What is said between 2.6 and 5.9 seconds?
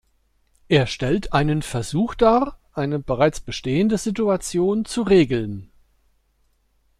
eine bereits bestehende Situation zu regeln.